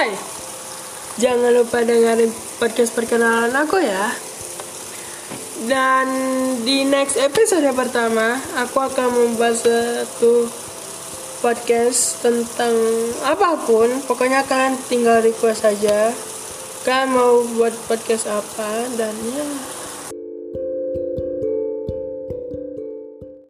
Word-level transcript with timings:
Hai, 0.00 0.16
jangan 1.20 1.52
lupa 1.60 1.84
dengerin 1.84 2.32
podcast 2.56 2.96
perkenalan 2.96 3.52
aku 3.52 3.84
ya. 3.84 4.08
Dan 5.68 6.08
di 6.64 6.88
next 6.88 7.20
episode 7.20 7.68
pertama, 7.76 8.40
aku 8.56 8.80
akan 8.80 9.12
membuat 9.12 9.60
satu 9.60 10.48
podcast 11.44 12.24
tentang 12.24 12.72
apa 13.28 13.60
pun. 13.68 13.92
Pokoknya 14.08 14.40
kalian 14.48 14.80
tinggal 14.88 15.20
request 15.20 15.68
saja. 15.68 16.16
Kalian 16.88 17.12
mau 17.12 17.44
buat 17.60 17.76
podcast 17.84 18.24
apa 18.24 18.88
dan 18.96 19.12
ya 19.36 19.44